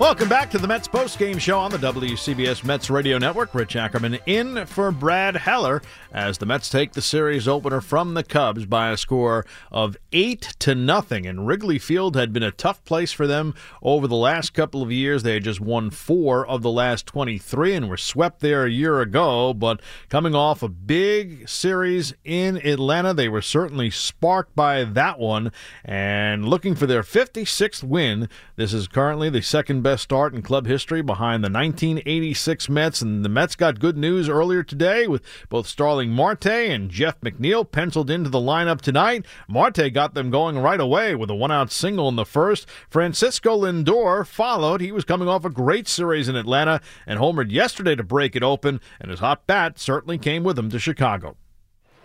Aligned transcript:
Welcome 0.00 0.30
back 0.30 0.48
to 0.52 0.58
the 0.58 0.66
Mets 0.66 0.88
post-game 0.88 1.36
show 1.36 1.58
on 1.58 1.70
the 1.70 1.76
WCBS 1.76 2.64
Mets 2.64 2.88
Radio 2.88 3.18
Network. 3.18 3.54
Rich 3.54 3.76
Ackerman 3.76 4.18
in 4.24 4.64
for 4.64 4.90
Brad 4.90 5.36
Heller 5.36 5.82
as 6.10 6.38
the 6.38 6.46
Mets 6.46 6.70
take 6.70 6.92
the 6.94 7.02
series 7.02 7.46
opener 7.46 7.82
from 7.82 8.14
the 8.14 8.24
Cubs 8.24 8.64
by 8.64 8.90
a 8.90 8.96
score 8.96 9.44
of 9.70 9.98
eight 10.10 10.54
to 10.60 10.74
nothing. 10.74 11.26
And 11.26 11.46
Wrigley 11.46 11.78
Field 11.78 12.16
had 12.16 12.32
been 12.32 12.42
a 12.42 12.50
tough 12.50 12.82
place 12.86 13.12
for 13.12 13.26
them 13.26 13.54
over 13.82 14.08
the 14.08 14.16
last 14.16 14.54
couple 14.54 14.82
of 14.82 14.90
years. 14.90 15.22
They 15.22 15.34
had 15.34 15.44
just 15.44 15.60
won 15.60 15.90
four 15.90 16.46
of 16.46 16.62
the 16.62 16.70
last 16.70 17.04
23 17.04 17.74
and 17.74 17.90
were 17.90 17.98
swept 17.98 18.40
there 18.40 18.64
a 18.64 18.70
year 18.70 19.02
ago. 19.02 19.52
But 19.52 19.82
coming 20.08 20.34
off 20.34 20.62
a 20.62 20.68
big 20.70 21.46
series 21.46 22.14
in 22.24 22.56
Atlanta, 22.66 23.12
they 23.12 23.28
were 23.28 23.42
certainly 23.42 23.90
sparked 23.90 24.56
by 24.56 24.82
that 24.82 25.18
one 25.18 25.52
and 25.84 26.48
looking 26.48 26.74
for 26.74 26.86
their 26.86 27.02
56th 27.02 27.84
win. 27.84 28.30
This 28.56 28.72
is 28.72 28.88
currently 28.88 29.28
the 29.28 29.42
second 29.42 29.82
best 29.82 29.89
best 29.90 30.04
start 30.04 30.32
in 30.32 30.40
club 30.40 30.68
history 30.68 31.02
behind 31.02 31.42
the 31.42 31.50
1986 31.50 32.68
Mets. 32.68 33.02
And 33.02 33.24
the 33.24 33.28
Mets 33.28 33.56
got 33.56 33.80
good 33.80 33.96
news 33.96 34.28
earlier 34.28 34.62
today 34.62 35.08
with 35.08 35.20
both 35.48 35.66
Starling 35.66 36.10
Marte 36.10 36.46
and 36.46 36.88
Jeff 36.92 37.20
McNeil 37.22 37.68
penciled 37.68 38.08
into 38.08 38.30
the 38.30 38.38
lineup 38.38 38.80
tonight. 38.80 39.26
Marte 39.48 39.92
got 39.92 40.14
them 40.14 40.30
going 40.30 40.56
right 40.60 40.78
away 40.78 41.16
with 41.16 41.28
a 41.28 41.34
one 41.34 41.50
out 41.50 41.72
single 41.72 42.08
in 42.08 42.14
the 42.14 42.24
first. 42.24 42.68
Francisco 42.88 43.62
Lindor 43.62 44.24
followed. 44.24 44.80
He 44.80 44.92
was 44.92 45.04
coming 45.04 45.26
off 45.26 45.44
a 45.44 45.50
great 45.50 45.88
series 45.88 46.28
in 46.28 46.36
Atlanta 46.36 46.80
and 47.04 47.18
homered 47.18 47.50
yesterday 47.50 47.96
to 47.96 48.04
break 48.04 48.36
it 48.36 48.44
open, 48.44 48.80
and 49.00 49.10
his 49.10 49.18
hot 49.18 49.44
bat 49.48 49.80
certainly 49.80 50.18
came 50.18 50.44
with 50.44 50.56
him 50.56 50.70
to 50.70 50.78
Chicago. 50.78 51.36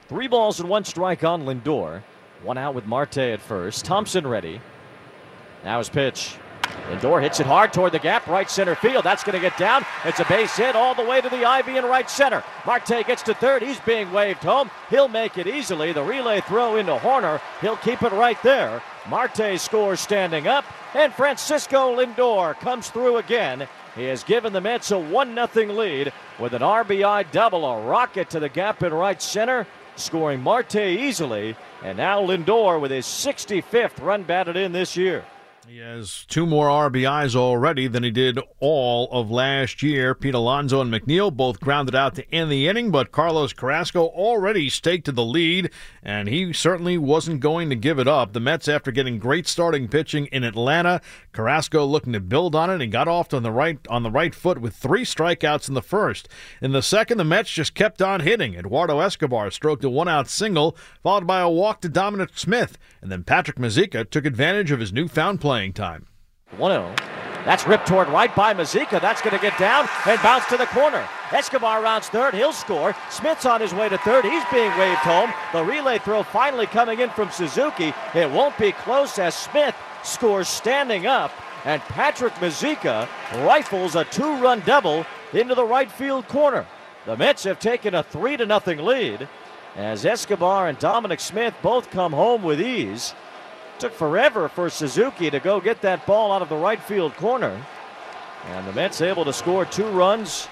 Three 0.07 0.27
balls 0.27 0.59
and 0.59 0.69
one 0.69 0.85
strike 0.85 1.23
on 1.23 1.45
Lindor. 1.45 2.01
One 2.41 2.57
out 2.57 2.73
with 2.73 2.87
Marte 2.87 3.19
at 3.19 3.41
first. 3.41 3.85
Thompson 3.85 4.25
ready. 4.25 4.59
Now 5.63 5.77
his 5.77 5.89
pitch. 5.89 6.39
Lindor 6.89 7.21
hits 7.21 7.39
it 7.39 7.47
hard 7.47 7.73
toward 7.73 7.91
the 7.91 7.99
gap, 7.99 8.27
right 8.27 8.49
center 8.49 8.75
field. 8.75 9.03
That's 9.03 9.23
going 9.23 9.35
to 9.35 9.41
get 9.41 9.57
down. 9.57 9.83
It's 10.03 10.19
a 10.19 10.25
base 10.25 10.55
hit 10.55 10.75
all 10.75 10.93
the 10.93 11.03
way 11.03 11.19
to 11.19 11.29
the 11.29 11.43
ivy 11.43 11.77
in 11.77 11.85
right 11.85 12.09
center. 12.09 12.43
Marte 12.65 13.05
gets 13.07 13.23
to 13.23 13.33
third. 13.33 13.63
He's 13.63 13.79
being 13.79 14.11
waved 14.11 14.43
home. 14.43 14.69
He'll 14.89 15.07
make 15.07 15.37
it 15.37 15.47
easily. 15.47 15.93
The 15.93 16.03
relay 16.03 16.41
throw 16.41 16.75
into 16.75 16.95
Hoerner. 16.95 17.41
He'll 17.59 17.77
keep 17.77 18.03
it 18.03 18.11
right 18.11 18.41
there. 18.43 18.83
Marte 19.09 19.59
scores 19.59 19.99
standing 19.99 20.47
up, 20.47 20.65
and 20.93 21.13
Francisco 21.13 21.95
Lindor 21.95 22.53
comes 22.59 22.89
through 22.89 23.17
again. 23.17 23.67
He 23.95 24.03
has 24.05 24.23
given 24.23 24.53
the 24.53 24.61
Mets 24.61 24.91
a 24.91 24.99
1 24.99 25.35
0 25.53 25.73
lead 25.73 26.13
with 26.39 26.53
an 26.53 26.61
RBI 26.61 27.31
double, 27.31 27.65
a 27.65 27.81
rocket 27.81 28.29
to 28.31 28.39
the 28.39 28.49
gap 28.49 28.83
in 28.83 28.93
right 28.93 29.21
center, 29.21 29.65
scoring 29.95 30.41
Marte 30.41 30.75
easily. 30.75 31.55
And 31.83 31.97
now 31.97 32.21
Lindor 32.21 32.79
with 32.79 32.91
his 32.91 33.05
65th 33.05 34.03
run 34.03 34.23
batted 34.23 34.55
in 34.55 34.71
this 34.71 34.95
year. 34.97 35.25
He 35.67 35.79
has 35.79 36.25
two 36.27 36.45
more 36.45 36.67
RBIs 36.67 37.35
already 37.35 37.87
than 37.87 38.03
he 38.03 38.11
did 38.11 38.39
all 38.59 39.09
of 39.11 39.31
last 39.31 39.81
year. 39.81 40.13
Pete 40.13 40.35
Alonso 40.35 40.79
and 40.79 40.93
McNeil 40.93 41.35
both 41.35 41.59
grounded 41.59 41.95
out 41.95 42.13
to 42.15 42.33
end 42.33 42.51
the 42.51 42.67
inning, 42.67 42.91
but 42.91 43.11
Carlos 43.11 43.51
Carrasco 43.51 44.05
already 44.05 44.69
staked 44.69 45.05
to 45.05 45.11
the 45.11 45.25
lead, 45.25 45.71
and 46.03 46.29
he 46.29 46.53
certainly 46.53 46.99
wasn't 46.99 47.39
going 47.39 47.71
to 47.71 47.75
give 47.75 47.97
it 47.97 48.07
up. 48.07 48.33
The 48.33 48.39
Mets, 48.39 48.67
after 48.67 48.91
getting 48.91 49.17
great 49.17 49.47
starting 49.47 49.87
pitching 49.87 50.27
in 50.27 50.43
Atlanta, 50.43 51.01
Carrasco 51.31 51.83
looking 51.83 52.13
to 52.13 52.19
build 52.19 52.53
on 52.53 52.69
it 52.69 52.83
and 52.83 52.91
got 52.91 53.07
off 53.07 53.33
on 53.33 53.41
the 53.41 53.51
right 53.51 53.79
on 53.89 54.03
the 54.03 54.11
right 54.11 54.35
foot 54.35 54.61
with 54.61 54.75
three 54.75 55.03
strikeouts 55.03 55.67
in 55.67 55.73
the 55.73 55.81
first. 55.81 56.29
In 56.61 56.73
the 56.73 56.83
second, 56.83 57.17
the 57.17 57.23
Mets 57.23 57.49
just 57.49 57.73
kept 57.73 58.03
on 58.03 58.19
hitting. 58.19 58.53
Eduardo 58.53 58.99
Escobar 58.99 59.49
stroked 59.49 59.83
a 59.83 59.89
one-out 59.89 60.29
single, 60.29 60.77
followed 61.01 61.25
by 61.25 61.39
a 61.39 61.49
walk 61.49 61.81
to 61.81 61.89
Dominic 61.89 62.37
Smith, 62.37 62.77
and 63.01 63.11
then 63.11 63.23
Patrick 63.23 63.57
Mazeika 63.57 64.07
took 64.07 64.25
advantage 64.25 64.69
of 64.69 64.79
his 64.79 64.93
newfound 64.93 65.41
play 65.41 65.54
playing 65.55 65.71
time. 65.71 66.05
1 66.57 66.69
0. 66.69 66.93
That's 67.45 67.65
ripped 67.65 67.87
toward 67.87 68.09
right 68.09 68.35
by 68.35 68.53
Mazeika. 68.53 68.99
That's 68.99 69.21
going 69.21 69.37
to 69.37 69.41
get 69.41 69.57
down 69.57 69.87
and 70.05 70.21
bounce 70.21 70.45
to 70.47 70.57
the 70.57 70.65
corner. 70.65 71.07
Escobar 71.31 71.81
rounds 71.81 72.09
third. 72.09 72.33
He'll 72.33 72.51
score. 72.51 72.93
Smith's 73.09 73.45
on 73.45 73.61
his 73.61 73.73
way 73.73 73.87
to 73.87 73.97
third. 73.99 74.25
He's 74.25 74.43
being 74.51 74.77
waved 74.77 74.99
home. 74.99 75.31
The 75.53 75.63
relay 75.63 75.99
throw 75.99 76.23
finally 76.23 76.65
coming 76.65 76.99
in 76.99 77.09
from 77.11 77.31
Suzuki. 77.31 77.93
It 78.13 78.29
won't 78.29 78.57
be 78.57 78.73
close 78.73 79.17
as 79.17 79.33
Smith 79.33 79.73
scores 80.03 80.49
standing 80.49 81.07
up. 81.07 81.31
And 81.63 81.81
Patrick 81.83 82.33
Mazeika 82.33 83.07
rifles 83.45 83.95
a 83.95 84.03
two 84.03 84.35
run 84.43 84.61
double 84.65 85.05
into 85.31 85.55
the 85.55 85.63
right 85.63 85.89
field 85.89 86.27
corner. 86.27 86.67
The 87.05 87.15
Mets 87.15 87.45
have 87.45 87.59
taken 87.59 87.95
a 87.95 88.03
3 88.03 88.35
to 88.35 88.45
nothing 88.45 88.79
lead 88.79 89.29
as 89.77 90.05
Escobar 90.05 90.67
and 90.67 90.77
Dominic 90.79 91.21
Smith 91.21 91.53
both 91.61 91.91
come 91.91 92.11
home 92.11 92.43
with 92.43 92.59
ease. 92.59 93.13
Took 93.79 93.93
forever 93.93 94.47
for 94.47 94.69
Suzuki 94.69 95.29
to 95.29 95.39
go 95.39 95.59
get 95.59 95.81
that 95.81 96.05
ball 96.05 96.31
out 96.31 96.41
of 96.41 96.49
the 96.49 96.55
right 96.55 96.81
field 96.81 97.13
corner. 97.15 97.61
And 98.45 98.67
the 98.67 98.73
Mets 98.73 99.01
able 99.01 99.25
to 99.25 99.33
score 99.33 99.65
two 99.65 99.89
runs 99.89 100.47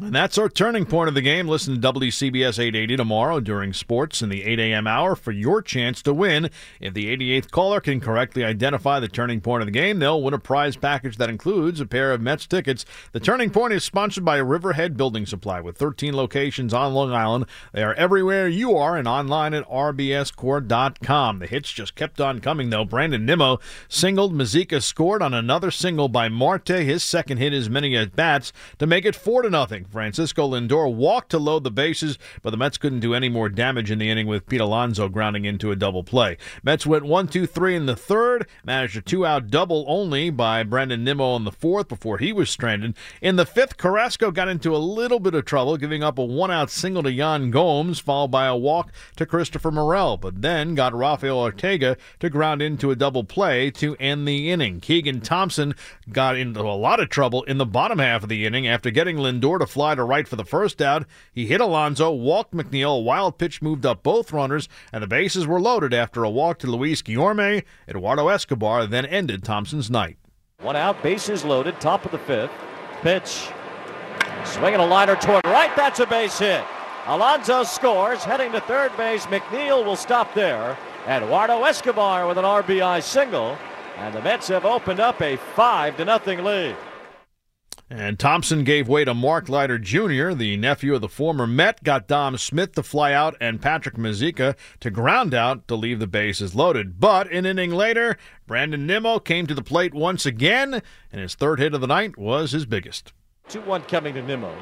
and 0.00 0.14
that's 0.14 0.38
our 0.38 0.48
turning 0.48 0.86
point 0.86 1.08
of 1.08 1.14
the 1.14 1.20
game. 1.20 1.48
Listen 1.48 1.74
to 1.74 1.92
WCBS 1.92 2.58
880 2.58 2.96
tomorrow 2.96 3.40
during 3.40 3.72
sports 3.72 4.22
in 4.22 4.28
the 4.28 4.44
8 4.44 4.60
a.m. 4.60 4.86
hour 4.86 5.16
for 5.16 5.32
your 5.32 5.60
chance 5.60 6.02
to 6.02 6.14
win. 6.14 6.50
If 6.80 6.94
the 6.94 7.14
88th 7.16 7.50
caller 7.50 7.80
can 7.80 7.98
correctly 7.98 8.44
identify 8.44 9.00
the 9.00 9.08
turning 9.08 9.40
point 9.40 9.62
of 9.62 9.66
the 9.66 9.72
game, 9.72 9.98
they'll 9.98 10.22
win 10.22 10.34
a 10.34 10.38
prize 10.38 10.76
package 10.76 11.16
that 11.16 11.28
includes 11.28 11.80
a 11.80 11.86
pair 11.86 12.12
of 12.12 12.20
Mets 12.20 12.46
tickets. 12.46 12.84
The 13.12 13.18
turning 13.18 13.50
point 13.50 13.72
is 13.72 13.82
sponsored 13.82 14.24
by 14.24 14.36
Riverhead 14.36 14.96
Building 14.96 15.26
Supply 15.26 15.60
with 15.60 15.76
13 15.76 16.14
locations 16.14 16.72
on 16.72 16.94
Long 16.94 17.12
Island. 17.12 17.46
They 17.72 17.82
are 17.82 17.94
everywhere 17.94 18.46
you 18.46 18.76
are 18.76 18.96
and 18.96 19.08
online 19.08 19.52
at 19.52 19.68
rbscorp.com. 19.68 21.38
The 21.40 21.46
hits 21.46 21.72
just 21.72 21.96
kept 21.96 22.20
on 22.20 22.40
coming, 22.40 22.70
though. 22.70 22.84
Brandon 22.84 23.26
Nimmo 23.26 23.58
singled. 23.88 24.32
Mazeika 24.32 24.80
scored 24.80 25.22
on 25.22 25.34
another 25.34 25.70
single 25.70 26.08
by 26.08 26.28
Marte, 26.28 26.68
his 26.68 27.02
second 27.02 27.38
hit 27.38 27.52
as 27.52 27.68
many 27.68 27.96
at 27.96 28.14
bats 28.14 28.52
to 28.78 28.86
make 28.86 29.04
it 29.04 29.16
4 29.16 29.42
to 29.42 29.50
nothing. 29.50 29.86
Francisco 29.90 30.48
Lindor 30.48 30.92
walked 30.92 31.30
to 31.30 31.38
load 31.38 31.64
the 31.64 31.70
bases, 31.70 32.18
but 32.42 32.50
the 32.50 32.56
Mets 32.56 32.78
couldn't 32.78 33.00
do 33.00 33.14
any 33.14 33.28
more 33.28 33.48
damage 33.48 33.90
in 33.90 33.98
the 33.98 34.10
inning 34.10 34.26
with 34.26 34.46
Pete 34.46 34.60
Alonso 34.60 35.08
grounding 35.08 35.44
into 35.44 35.70
a 35.70 35.76
double 35.76 36.04
play. 36.04 36.36
Mets 36.62 36.86
went 36.86 37.04
1 37.04 37.28
2 37.28 37.46
3 37.46 37.76
in 37.76 37.86
the 37.86 37.96
third, 37.96 38.46
managed 38.64 38.96
a 38.96 39.00
two 39.00 39.24
out 39.24 39.48
double 39.48 39.84
only 39.88 40.30
by 40.30 40.62
Brandon 40.62 41.02
Nimmo 41.02 41.36
in 41.36 41.44
the 41.44 41.52
fourth 41.52 41.88
before 41.88 42.18
he 42.18 42.32
was 42.32 42.50
stranded. 42.50 42.94
In 43.22 43.36
the 43.36 43.46
fifth, 43.46 43.76
Carrasco 43.76 44.30
got 44.30 44.48
into 44.48 44.74
a 44.74 44.78
little 44.78 45.20
bit 45.20 45.34
of 45.34 45.44
trouble, 45.44 45.76
giving 45.76 46.02
up 46.02 46.18
a 46.18 46.24
one 46.24 46.50
out 46.50 46.70
single 46.70 47.02
to 47.02 47.12
Yan 47.12 47.50
Gomes, 47.50 47.98
followed 47.98 48.30
by 48.30 48.46
a 48.46 48.56
walk 48.56 48.92
to 49.16 49.26
Christopher 49.26 49.70
Morel, 49.70 50.16
but 50.16 50.42
then 50.42 50.74
got 50.74 50.94
Rafael 50.94 51.38
Ortega 51.38 51.96
to 52.20 52.30
ground 52.30 52.60
into 52.60 52.90
a 52.90 52.96
double 52.96 53.24
play 53.24 53.70
to 53.72 53.96
end 53.96 54.28
the 54.28 54.50
inning. 54.50 54.80
Keegan 54.80 55.20
Thompson 55.20 55.74
got 56.12 56.36
into 56.36 56.60
a 56.60 56.74
lot 56.74 57.00
of 57.00 57.08
trouble 57.08 57.42
in 57.44 57.58
the 57.58 57.66
bottom 57.66 57.98
half 57.98 58.22
of 58.22 58.28
the 58.28 58.46
inning 58.46 58.66
after 58.66 58.90
getting 58.90 59.16
Lindor 59.16 59.58
to 59.58 59.66
fly 59.78 59.94
to 59.94 60.02
right 60.02 60.26
for 60.26 60.34
the 60.34 60.44
first 60.44 60.82
out. 60.82 61.06
He 61.32 61.46
hit 61.46 61.60
Alonso, 61.60 62.10
walked 62.10 62.52
McNeil, 62.52 62.96
a 62.96 63.00
wild 63.00 63.38
pitch 63.38 63.62
moved 63.62 63.86
up 63.86 64.02
both 64.02 64.32
runners, 64.32 64.68
and 64.92 65.04
the 65.04 65.06
bases 65.06 65.46
were 65.46 65.60
loaded 65.60 65.94
after 65.94 66.24
a 66.24 66.30
walk 66.30 66.58
to 66.58 66.66
Luis 66.66 67.00
Guillorme. 67.00 67.62
Eduardo 67.86 68.26
Escobar 68.26 68.88
then 68.88 69.06
ended 69.06 69.44
Thompson's 69.44 69.88
night. 69.88 70.18
One 70.62 70.74
out, 70.74 71.00
bases 71.00 71.44
loaded, 71.44 71.80
top 71.80 72.04
of 72.04 72.10
the 72.10 72.18
fifth. 72.18 72.50
Pitch. 73.02 73.50
Swinging 74.42 74.80
a 74.80 74.84
liner 74.84 75.14
toward 75.14 75.44
right. 75.44 75.70
That's 75.76 76.00
a 76.00 76.06
base 76.06 76.40
hit. 76.40 76.64
Alonso 77.06 77.62
scores, 77.62 78.24
heading 78.24 78.50
to 78.50 78.60
third 78.62 78.96
base. 78.96 79.26
McNeil 79.26 79.84
will 79.84 79.94
stop 79.94 80.34
there. 80.34 80.76
Eduardo 81.06 81.62
Escobar 81.62 82.26
with 82.26 82.36
an 82.36 82.44
RBI 82.44 83.00
single. 83.00 83.56
And 83.98 84.12
the 84.12 84.22
Mets 84.22 84.48
have 84.48 84.64
opened 84.64 84.98
up 84.98 85.22
a 85.22 85.36
5 85.36 85.96
to 85.98 86.04
nothing 86.04 86.42
lead. 86.42 86.76
And 87.90 88.18
Thompson 88.18 88.64
gave 88.64 88.86
way 88.86 89.06
to 89.06 89.14
Mark 89.14 89.48
Leiter 89.48 89.78
Jr., 89.78 90.32
the 90.32 90.58
nephew 90.58 90.94
of 90.94 91.00
the 91.00 91.08
former 91.08 91.46
Met, 91.46 91.82
got 91.82 92.06
Dom 92.06 92.36
Smith 92.36 92.74
to 92.74 92.82
fly 92.82 93.14
out 93.14 93.34
and 93.40 93.62
Patrick 93.62 93.94
Mazeika 93.94 94.56
to 94.80 94.90
ground 94.90 95.32
out 95.32 95.66
to 95.68 95.74
leave 95.74 95.98
the 95.98 96.06
bases 96.06 96.54
loaded. 96.54 97.00
But 97.00 97.32
an 97.32 97.46
inning 97.46 97.70
later, 97.70 98.18
Brandon 98.46 98.86
Nimmo 98.86 99.18
came 99.18 99.46
to 99.46 99.54
the 99.54 99.62
plate 99.62 99.94
once 99.94 100.26
again, 100.26 100.82
and 101.10 101.20
his 101.22 101.34
third 101.34 101.60
hit 101.60 101.72
of 101.72 101.80
the 101.80 101.86
night 101.86 102.18
was 102.18 102.52
his 102.52 102.66
biggest. 102.66 103.14
2 103.48 103.62
1 103.62 103.82
coming 103.82 104.12
to 104.12 104.22
Nimmo. 104.22 104.54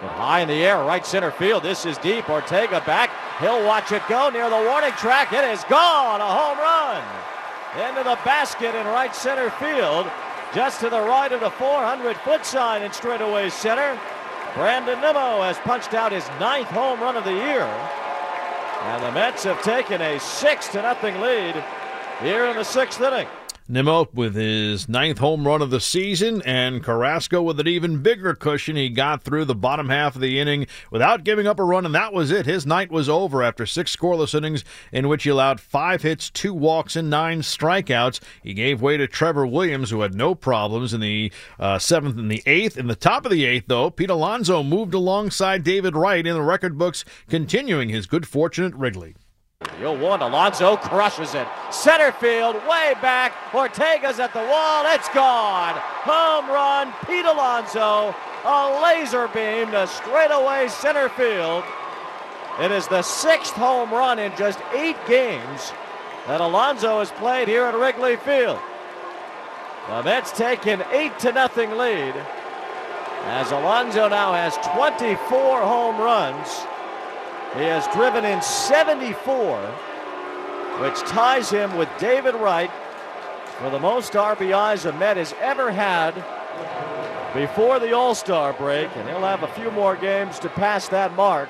high 0.00 0.40
in 0.40 0.48
the 0.48 0.54
air, 0.54 0.84
right 0.84 1.04
center 1.04 1.32
field. 1.32 1.64
This 1.64 1.84
is 1.84 1.98
deep. 1.98 2.30
Ortega 2.30 2.80
back. 2.86 3.10
He'll 3.40 3.66
watch 3.66 3.90
it 3.90 4.02
go 4.08 4.30
near 4.30 4.48
the 4.48 4.68
warning 4.70 4.92
track. 4.92 5.32
It 5.32 5.44
is 5.44 5.64
gone. 5.64 6.20
A 6.20 6.24
home 6.24 6.58
run 6.58 7.02
into 7.88 8.04
the 8.04 8.16
basket 8.24 8.72
in 8.74 8.86
right 8.86 9.14
center 9.14 9.50
field, 9.50 10.06
just 10.54 10.80
to 10.80 10.88
the 10.88 11.00
right 11.00 11.32
of 11.32 11.40
the 11.40 11.50
400 11.50 12.16
foot 12.18 12.46
sign 12.46 12.82
in 12.82 12.92
straightaway 12.92 13.50
center. 13.50 13.98
Brandon 14.54 15.00
Nimmo 15.00 15.42
has 15.42 15.58
punched 15.58 15.94
out 15.94 16.12
his 16.12 16.26
ninth 16.38 16.68
home 16.68 17.00
run 17.00 17.16
of 17.16 17.24
the 17.24 17.32
year. 17.32 17.62
And 17.62 19.02
the 19.02 19.12
Mets 19.12 19.42
have 19.44 19.60
taken 19.62 20.00
a 20.00 20.20
six 20.20 20.68
to 20.68 20.82
nothing 20.82 21.20
lead 21.20 21.62
here 22.20 22.46
in 22.46 22.56
the 22.56 22.64
sixth 22.64 23.00
inning. 23.00 23.26
Nimmo 23.66 24.06
with 24.12 24.34
his 24.34 24.90
ninth 24.90 25.16
home 25.16 25.46
run 25.46 25.62
of 25.62 25.70
the 25.70 25.80
season, 25.80 26.42
and 26.44 26.82
Carrasco 26.82 27.40
with 27.40 27.58
an 27.58 27.66
even 27.66 28.02
bigger 28.02 28.34
cushion. 28.34 28.76
He 28.76 28.90
got 28.90 29.22
through 29.22 29.46
the 29.46 29.54
bottom 29.54 29.88
half 29.88 30.14
of 30.14 30.20
the 30.20 30.38
inning 30.38 30.66
without 30.90 31.24
giving 31.24 31.46
up 31.46 31.58
a 31.58 31.64
run, 31.64 31.86
and 31.86 31.94
that 31.94 32.12
was 32.12 32.30
it. 32.30 32.44
His 32.44 32.66
night 32.66 32.92
was 32.92 33.08
over 33.08 33.42
after 33.42 33.64
six 33.64 33.96
scoreless 33.96 34.34
innings 34.34 34.64
in 34.92 35.08
which 35.08 35.22
he 35.22 35.30
allowed 35.30 35.60
five 35.60 36.02
hits, 36.02 36.28
two 36.28 36.52
walks, 36.52 36.94
and 36.94 37.08
nine 37.08 37.40
strikeouts. 37.40 38.20
He 38.42 38.52
gave 38.52 38.82
way 38.82 38.98
to 38.98 39.06
Trevor 39.06 39.46
Williams, 39.46 39.88
who 39.88 40.02
had 40.02 40.14
no 40.14 40.34
problems 40.34 40.92
in 40.92 41.00
the 41.00 41.32
uh, 41.58 41.78
seventh 41.78 42.18
and 42.18 42.30
the 42.30 42.42
eighth. 42.44 42.76
In 42.76 42.86
the 42.86 42.94
top 42.94 43.24
of 43.24 43.32
the 43.32 43.46
eighth, 43.46 43.64
though, 43.68 43.88
Pete 43.88 44.10
Alonso 44.10 44.62
moved 44.62 44.92
alongside 44.92 45.64
David 45.64 45.96
Wright 45.96 46.26
in 46.26 46.34
the 46.34 46.42
record 46.42 46.76
books, 46.76 47.02
continuing 47.30 47.88
his 47.88 48.06
good 48.06 48.28
fortune 48.28 48.66
at 48.66 48.76
Wrigley. 48.76 49.14
The 49.64 49.78
0 49.78 49.98
1, 49.98 50.22
Alonso 50.22 50.76
crushes 50.76 51.34
it. 51.34 51.46
Center 51.70 52.12
field, 52.12 52.56
way 52.68 52.94
back. 53.02 53.32
Ortega's 53.52 54.20
at 54.20 54.32
the 54.32 54.40
wall. 54.40 54.84
It's 54.94 55.08
gone. 55.10 55.74
Home 56.04 56.48
run, 56.48 56.92
Pete 57.06 57.24
Alonso. 57.24 58.14
A 58.44 58.80
laser 58.82 59.28
beam 59.28 59.70
to 59.70 59.86
straightaway 59.86 60.68
center 60.68 61.08
field. 61.08 61.64
It 62.60 62.70
is 62.70 62.86
the 62.88 63.02
sixth 63.02 63.54
home 63.54 63.90
run 63.90 64.18
in 64.18 64.36
just 64.36 64.60
eight 64.74 64.96
games 65.08 65.72
that 66.26 66.40
Alonso 66.40 67.00
has 67.00 67.10
played 67.12 67.48
here 67.48 67.64
at 67.64 67.74
Wrigley 67.74 68.16
Field. 68.16 68.58
The 69.88 70.02
Mets 70.02 70.32
take 70.32 70.66
an 70.66 70.82
8 70.92 71.18
to 71.20 71.32
nothing 71.32 71.76
lead 71.76 72.14
as 73.26 73.50
Alonso 73.50 74.08
now 74.08 74.32
has 74.32 74.56
24 74.76 75.60
home 75.60 75.98
runs. 75.98 76.48
He 77.56 77.64
has 77.64 77.86
driven 77.94 78.24
in 78.24 78.42
74, 78.42 79.60
which 80.80 80.98
ties 81.00 81.50
him 81.50 81.76
with 81.76 81.88
David 81.98 82.34
Wright 82.34 82.70
for 83.58 83.70
the 83.70 83.78
most 83.78 84.14
RBIs 84.14 84.88
a 84.88 84.92
Met 84.92 85.16
has 85.16 85.34
ever 85.40 85.70
had 85.70 86.14
before 87.32 87.78
the 87.78 87.92
All 87.92 88.14
Star 88.14 88.52
break, 88.52 88.88
and 88.96 89.08
he'll 89.08 89.20
have 89.20 89.44
a 89.44 89.48
few 89.48 89.70
more 89.70 89.96
games 89.96 90.38
to 90.40 90.48
pass 90.48 90.88
that 90.88 91.14
mark 91.14 91.48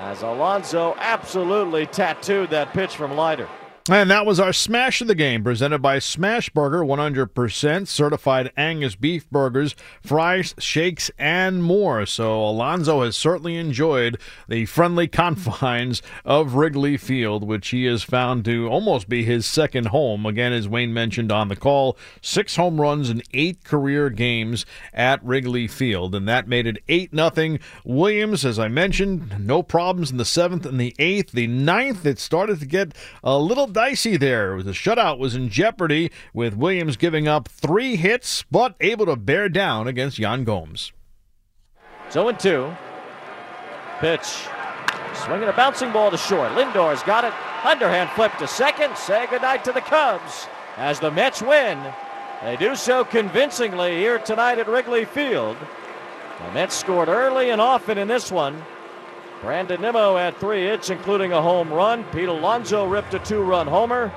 as 0.00 0.22
Alonso 0.22 0.94
absolutely 0.98 1.86
tattooed 1.86 2.50
that 2.50 2.72
pitch 2.72 2.96
from 2.96 3.16
Leiter. 3.16 3.48
And 3.90 4.10
that 4.10 4.26
was 4.26 4.38
our 4.38 4.52
smash 4.52 5.00
of 5.00 5.08
the 5.08 5.14
game, 5.14 5.42
presented 5.42 5.78
by 5.78 5.96
Smashburger, 5.96 6.84
100% 6.86 7.86
certified 7.86 8.52
Angus 8.54 8.94
beef 8.94 9.30
burgers, 9.30 9.74
fries, 10.02 10.54
shakes, 10.58 11.10
and 11.18 11.62
more. 11.62 12.04
So 12.04 12.44
Alonso 12.44 13.02
has 13.02 13.16
certainly 13.16 13.56
enjoyed 13.56 14.18
the 14.46 14.66
friendly 14.66 15.08
confines 15.08 16.02
of 16.26 16.52
Wrigley 16.54 16.98
Field, 16.98 17.44
which 17.44 17.68
he 17.68 17.86
has 17.86 18.02
found 18.02 18.44
to 18.44 18.68
almost 18.68 19.08
be 19.08 19.24
his 19.24 19.46
second 19.46 19.86
home. 19.86 20.26
Again, 20.26 20.52
as 20.52 20.68
Wayne 20.68 20.92
mentioned 20.92 21.32
on 21.32 21.48
the 21.48 21.56
call, 21.56 21.96
six 22.20 22.56
home 22.56 22.78
runs 22.78 23.08
in 23.08 23.22
eight 23.32 23.64
career 23.64 24.10
games 24.10 24.66
at 24.92 25.24
Wrigley 25.24 25.66
Field, 25.66 26.14
and 26.14 26.28
that 26.28 26.46
made 26.46 26.66
it 26.66 26.82
8 26.88 27.14
nothing. 27.14 27.58
Williams, 27.84 28.44
as 28.44 28.58
I 28.58 28.68
mentioned, 28.68 29.46
no 29.46 29.62
problems 29.62 30.10
in 30.10 30.18
the 30.18 30.26
seventh 30.26 30.66
and 30.66 30.78
the 30.78 30.94
eighth. 30.98 31.32
The 31.32 31.46
ninth, 31.46 32.04
it 32.04 32.18
started 32.18 32.60
to 32.60 32.66
get 32.66 32.94
a 33.24 33.38
little 33.38 33.66
dicey 33.78 34.16
there. 34.16 34.60
The 34.60 34.72
shutout 34.72 35.18
was 35.18 35.36
in 35.36 35.48
jeopardy 35.48 36.10
with 36.34 36.56
Williams 36.56 36.96
giving 36.96 37.28
up 37.28 37.46
three 37.46 37.94
hits, 37.94 38.44
but 38.50 38.74
able 38.80 39.06
to 39.06 39.14
bear 39.14 39.48
down 39.48 39.86
against 39.86 40.18
Yan 40.18 40.42
Gomes. 40.42 40.90
0 42.10 42.32
2. 42.32 42.72
Pitch. 44.00 44.48
Swinging 45.14 45.48
a 45.48 45.52
bouncing 45.52 45.92
ball 45.92 46.10
to 46.10 46.16
short. 46.16 46.50
Lindor's 46.56 47.04
got 47.04 47.22
it. 47.22 47.32
Underhand 47.64 48.10
flip 48.10 48.36
to 48.38 48.48
second. 48.48 48.96
Say 48.96 49.28
goodnight 49.30 49.62
to 49.62 49.70
the 49.70 49.80
Cubs 49.80 50.48
as 50.76 50.98
the 50.98 51.12
Mets 51.12 51.40
win. 51.40 51.80
They 52.42 52.56
do 52.56 52.74
so 52.74 53.04
convincingly 53.04 53.96
here 53.96 54.18
tonight 54.18 54.58
at 54.58 54.66
Wrigley 54.66 55.04
Field. 55.04 55.56
The 56.44 56.52
Mets 56.52 56.74
scored 56.74 57.08
early 57.08 57.50
and 57.50 57.60
often 57.60 57.96
in 57.96 58.08
this 58.08 58.32
one. 58.32 58.60
Brandon 59.40 59.80
Nimmo 59.80 60.16
had 60.16 60.36
three 60.36 60.64
hits, 60.64 60.90
including 60.90 61.32
a 61.32 61.40
home 61.40 61.72
run. 61.72 62.02
Pete 62.12 62.28
Alonso 62.28 62.86
ripped 62.86 63.14
a 63.14 63.20
two 63.20 63.42
run 63.42 63.68
homer. 63.68 64.12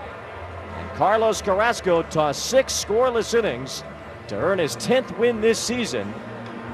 And 0.75 0.89
Carlos 0.91 1.41
Carrasco 1.41 2.01
tossed 2.03 2.47
six 2.47 2.73
scoreless 2.73 3.37
innings 3.37 3.83
to 4.27 4.35
earn 4.35 4.57
his 4.57 4.75
10th 4.77 5.15
win 5.19 5.39
this 5.39 5.59
season 5.59 6.11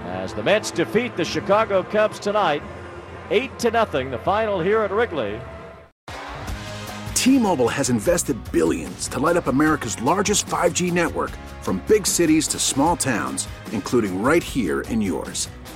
as 0.05 0.33
the 0.33 0.43
Mets 0.43 0.71
defeat 0.71 1.17
the 1.17 1.25
Chicago 1.25 1.83
Cubs 1.83 2.19
tonight. 2.19 2.63
8 3.29 3.59
to 3.59 3.71
nothing, 3.71 4.09
the 4.09 4.19
final 4.19 4.61
here 4.61 4.81
at 4.81 4.91
Wrigley. 4.91 5.41
T-Mobile 7.13 7.67
has 7.67 7.89
invested 7.89 8.37
billions 8.53 9.09
to 9.09 9.19
light 9.19 9.35
up 9.35 9.47
America's 9.47 10.01
largest 10.01 10.45
5G 10.45 10.93
network 10.93 11.31
from 11.61 11.83
big 11.85 12.07
cities 12.07 12.47
to 12.47 12.59
small 12.59 12.95
towns, 12.95 13.49
including 13.73 14.21
right 14.21 14.43
here 14.43 14.81
in 14.81 15.01
yours. 15.01 15.49